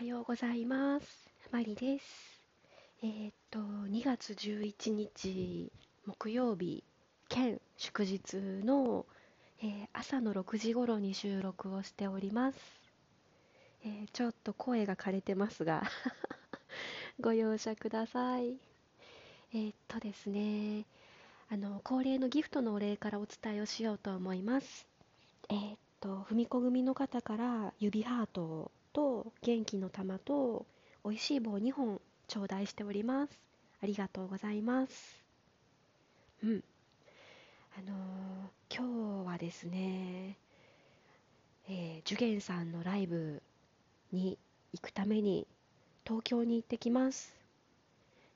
[0.00, 1.28] はようございます。
[1.52, 2.42] マリです。
[3.02, 5.70] えーっと、2月11日
[6.06, 6.82] 木曜日
[7.28, 9.04] 兼祝日の、
[9.62, 12.58] えー朝の6時頃に収録をしております。
[13.84, 15.82] えーちょっと声が枯れてますが
[17.20, 18.56] ご容赦ください。
[19.52, 20.86] えっとですね、
[21.50, 24.86] あの、恒例のギフトのお礼からお伝えをしようと思います。
[25.50, 30.66] えっと、踏み子組の方から指ハートと元気の玉と
[31.04, 33.38] 美味しい棒2本頂戴しております。
[33.82, 35.22] ありがとうございます。
[36.42, 36.64] うん。
[37.78, 37.96] あのー
[38.72, 40.36] 今日はですね、
[41.68, 43.42] えー、ジュゲンさんのライブ
[44.12, 44.38] に
[44.72, 45.46] 行くために
[46.04, 47.34] 東京に行ってきます。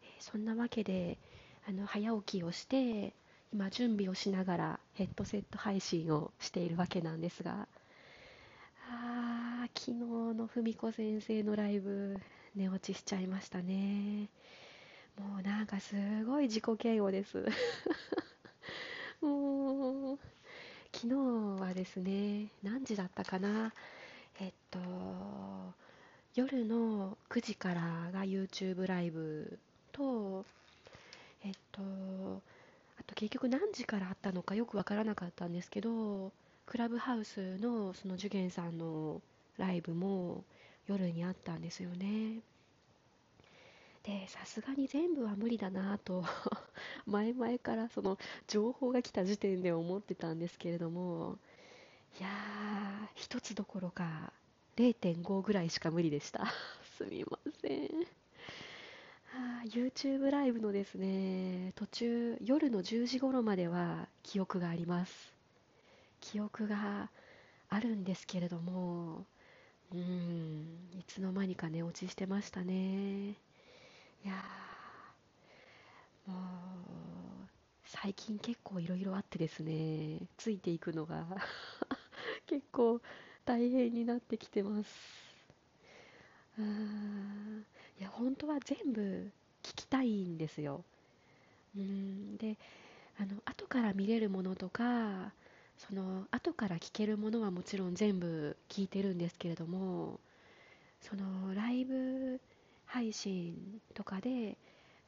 [0.02, 1.18] えーそんなわけで、
[1.68, 3.12] あの、早起きをして、
[3.52, 7.68] 今準備をしながらヘッドセット配信をしているわけなんですが、
[9.86, 12.16] 昨日の文子先生のライブ、
[12.56, 14.30] 寝落ちしちゃいましたね。
[15.18, 17.44] もうなんかすごい自己嫌悪です。
[19.20, 20.18] もう、
[20.90, 23.74] 昨日はですね、何時だったかな。
[24.40, 24.78] えっと、
[26.34, 29.58] 夜の9時からが YouTube ライブ
[29.92, 30.46] と、
[31.42, 31.82] えっと、
[32.98, 36.32] あと結局何時からあったのかよくわからなかったんですけど、
[36.64, 39.20] クラブハウスのそのジュゲンさんの
[39.58, 40.44] ライブも
[40.86, 42.40] 夜にあったんですよね。
[44.04, 46.24] で、さすがに全部は無理だなと
[47.06, 51.38] 前々からその情報が来た時点で思ってたんですけれども、
[52.20, 54.32] いやー、一つどころか
[54.76, 56.46] 0.5ぐらいしか無理でした。
[56.98, 57.90] すみません。
[59.36, 65.32] あ YouTube ライブのですね、途中、夜の10時頃までは記憶があります。
[66.20, 67.10] 記憶が
[67.68, 69.24] あるんですけれども、
[69.94, 73.30] うん、いつの間にか寝落ちしてましたね。
[73.30, 73.34] い
[74.24, 74.34] や、
[76.26, 77.48] もう、
[77.84, 81.26] 最近結構いろいろあってですね、ついていくのが
[82.46, 83.00] 結構
[83.44, 85.24] 大変になってきてます。
[86.58, 87.64] うーん、
[87.98, 89.00] いや、本当は全部
[89.62, 90.84] 聞きたいんですよ。
[91.76, 92.58] うん、で、
[93.18, 95.32] あの、後から見れるものとか、
[95.78, 100.20] その、後から聞けるものはもちろん全部聞いてるんですけれども、
[101.00, 102.40] その、ライブ
[102.86, 104.56] 配信とかで、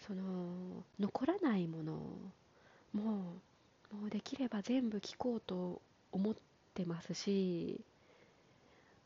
[0.06, 1.92] その、残らないもの
[2.92, 3.02] も、
[3.92, 5.80] もうできれば全部聞こうと
[6.12, 6.34] 思っ
[6.74, 7.80] てますし、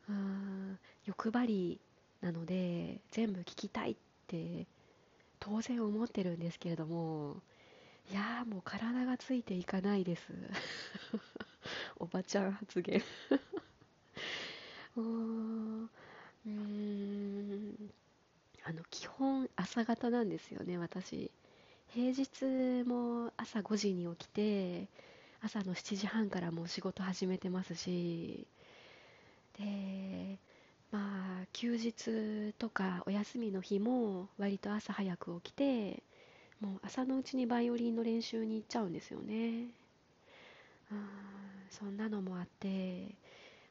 [0.08, 1.80] うーん、欲張り
[2.20, 4.66] なので、全部聞きたいって
[5.38, 7.36] 当然思ってるんですけれども、
[8.10, 10.32] いやもう体がついていかないです。
[11.98, 13.02] おばちゃん発言
[14.96, 15.90] うーん、
[16.46, 17.76] うん
[18.64, 21.30] あの、基本朝方なんですよね、私。
[21.88, 24.88] 平日も朝5時に起きて、
[25.42, 28.46] 朝の7時半からもう仕事始めてますし、
[29.58, 30.38] で、
[30.90, 36.02] まあ、休日とかお休みの日も割と朝早く起きて、
[36.60, 39.70] もう朝のうちにバイオリンの練習に行っちゃうんですよね。
[40.90, 41.00] うーん、
[41.70, 43.16] そんなのもあって、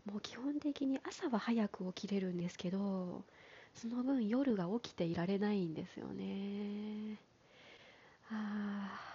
[0.05, 3.25] もう基本的に朝は早く起きれるんですけど、
[3.75, 7.19] その分夜が起きていられないんですよね。
[8.31, 9.09] あ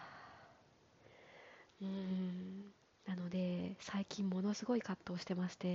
[1.80, 2.72] うん。
[3.06, 5.66] なので、最近ものすごい葛藤してまして、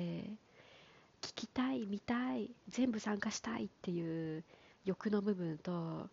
[1.21, 4.43] 聞きたい、見たい、全部参加したいっていう
[4.85, 6.09] 欲の部分と、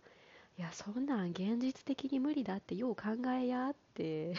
[0.58, 4.34] いや、そんなん現実的に無理だってよう考えやって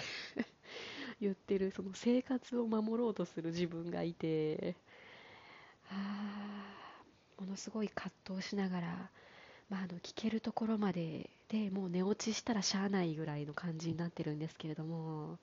[1.21, 4.75] 言ってる、その生活を守ろうとする自分がいて、
[5.89, 6.77] あ
[7.39, 9.11] ものすごい葛藤しながら、
[9.69, 15.39] まあ、あの聞けるところまででもう寝落ちしたらしゃあないぐらいの感じになってるんですけれども、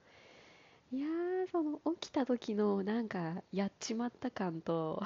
[0.93, 1.06] いや、
[1.53, 5.03] その起きた時のなんかやっちまった感と、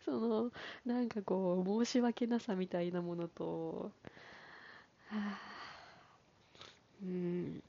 [0.04, 0.52] その
[0.84, 3.92] なんかこう申し訳なさみたいなものと、
[5.08, 5.38] はあ、
[7.02, 7.62] うん、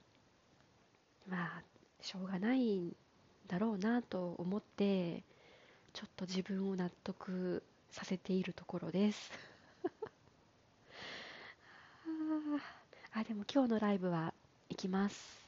[1.27, 1.63] まあ、
[2.01, 2.95] しょうがないん
[3.47, 5.23] だろうなと思って、
[5.93, 9.31] ちょっと自分を納得させているところです。
[13.13, 14.33] ああ、でも今日のライブは
[14.69, 15.41] 行きます。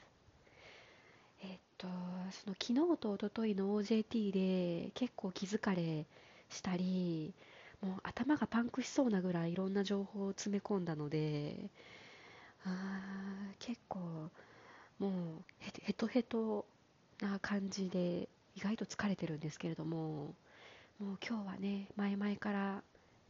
[1.42, 1.88] えっと、
[2.32, 6.06] その昨日と一昨日の OJT で結構気疲れ
[6.54, 7.34] したり、
[7.82, 11.70] もう頭がパンクしそうなぐらいいろんな情報を詰め込んだので、
[12.66, 14.00] あー結構
[15.00, 15.12] もう
[15.60, 16.66] ヘヘトヘト
[17.22, 20.36] な感じで意外と疲れてるんですけれども、
[21.00, 22.84] もう今日はね、前々から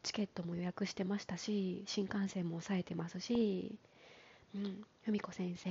[0.04, 3.74] チケットも予約してましたし新幹線も抑えてますし
[4.54, 5.70] うん文子先生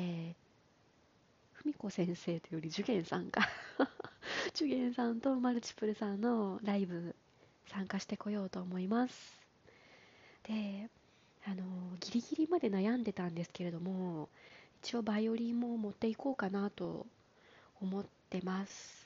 [1.62, 3.48] 文子先生というより受験さんか。
[4.54, 7.14] 受験さんとマルチプルさんのライブ
[7.72, 9.40] 参加してこようと思います。
[10.44, 10.88] で
[11.44, 11.64] あの
[12.00, 14.28] ギリギリまで悩んでたんですけれども
[14.82, 17.06] 一応バイオリンも持っていこうかなと
[17.80, 19.02] 思ってます。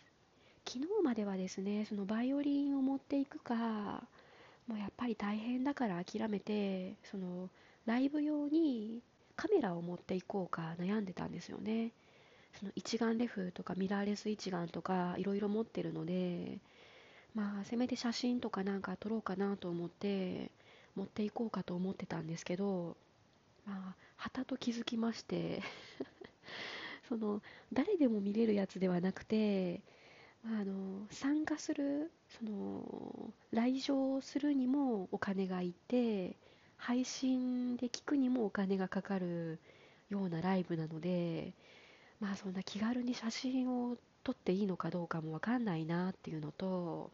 [0.66, 4.02] 昨日まではですねそのバイオリンを持っていくか
[4.66, 7.48] もうやっぱり大変だから諦めてその
[7.86, 9.00] ライブ用に
[9.36, 11.92] カメラを持っていこうか悩んでたんですよね。
[12.58, 16.58] その一眼レフとかミラーレス一眼とかいろいろ持ってるので
[17.36, 20.50] まあせめて写真とかなんか撮ろうかなと思って
[20.96, 22.96] 持っていこうかと思ってたんですけど
[23.66, 25.62] まあはたと気づきまして
[27.08, 27.42] その
[27.74, 29.82] 誰でも見れるやつではなくて
[30.46, 36.36] あの参加するその来場するにもお金がいて
[36.78, 39.58] 配信で聞くにもお金がかかる
[40.08, 41.52] ようなライブなので
[42.18, 47.10] まあそんな気軽に写真を撮っていいのかどうかもわかんないなっていうのと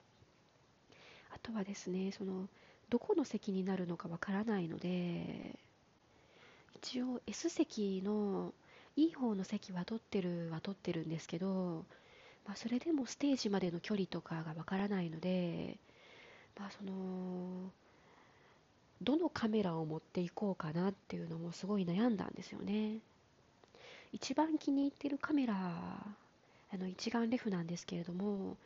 [1.35, 2.49] あとはですねその
[2.91, 5.59] どこの席になるのかわからないので
[6.77, 8.53] 一応 S 席の
[8.97, 11.85] いい方の席は取ってるは取ってるんですけど、
[12.47, 15.79] まあ、それでもステージまでの距離とかがわからないので、
[16.59, 16.93] まあ、その
[19.01, 22.99] どのカメラを持っていこうかなっていうのもすごい悩んだんですよね。
[24.13, 28.57] 一番気に入ってるカメラあの一眼レフなんですけれども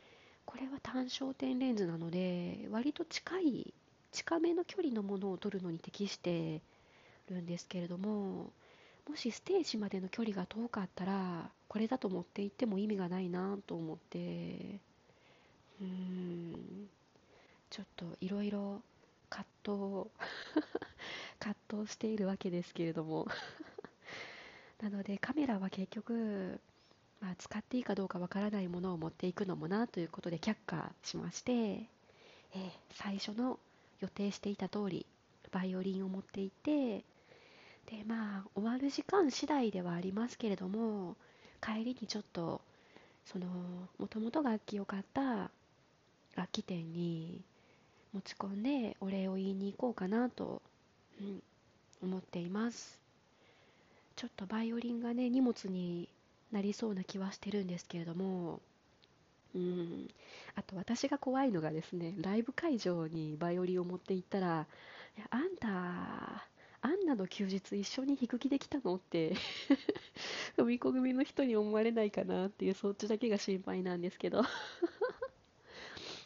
[0.46, 3.74] これは単焦点レンズなので割と近い
[4.12, 6.62] 近めの距離のものを撮るのに適して
[7.28, 8.50] るんですけれども
[9.08, 14.80] もしステージまでの距離が遠かったらこれだと持って行っても意味がないなと思って
[15.80, 16.88] うーん
[17.68, 18.80] ちょっといろいろ
[19.28, 20.10] 葛藤
[21.38, 23.26] 葛藤しているわけですけれども。
[24.80, 26.60] なのでカメラは結局、
[27.26, 33.58] まあ、使っていいかどうかわからないものを持っていくのもなということで却下しまして、えー、最初の
[34.00, 35.06] 予定していた通り
[35.50, 41.16] バイオリンを持っていてでまあ終わる時間次第ではありますけれども
[41.60, 42.60] 帰りにちょっと
[43.24, 43.46] その
[43.98, 45.50] もともと楽器を買った
[46.36, 47.40] 楽器店に
[48.12, 50.62] 持ち込んでお礼を言いに行こうかなと、
[51.20, 51.42] うん、
[52.04, 53.00] 思っています。
[54.14, 56.08] ちょっとバイオリンがね荷物に
[56.52, 58.60] なりそうな気はしてるんですけれども
[59.54, 60.08] うん。
[60.54, 64.66] あと私が怖いのがですねライブ会場にバイオリンを持って行ったら
[65.16, 66.46] 「いやあんた
[66.82, 69.34] アンナの休日一緒に弾く気できたのって
[70.56, 74.42] 踏み込みの人に思われないかなっていうそっちだけが心配なんですけど。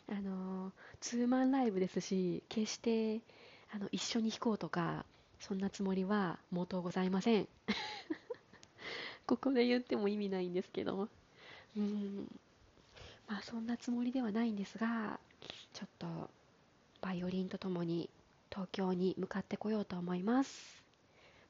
[0.08, 3.20] あのツーマンライブですし決して
[3.73, 5.06] あの一緒に弾こうとか
[5.38, 7.49] そんなつもりは毛頭ございません。
[9.36, 11.08] ここで言っても意味ないんですけど
[11.76, 12.26] うん
[13.28, 15.20] まあそんなつもりではないんですが
[15.72, 16.30] ちょっと
[17.00, 18.10] バイオリンとともに
[18.50, 20.82] 東京に向かってこようと思います。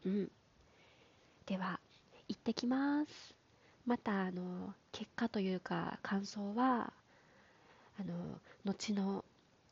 [0.04, 0.30] うん。
[1.46, 1.80] では、
[2.28, 3.34] 行ってきます。
[3.86, 6.92] また、あの、結果というか、感想は、
[7.98, 9.24] あの、後の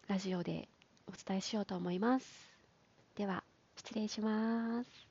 [0.09, 0.69] ラジオで
[1.07, 2.27] お伝えしようと思います。
[3.15, 3.45] では、
[3.77, 5.08] 失礼します。